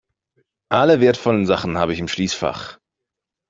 Alle 0.69 0.99
wertvollen 0.99 1.45
Sachen 1.45 1.77
habe 1.77 1.93
ich 1.93 1.99
im 1.99 2.07
Schließfach. 2.07 2.79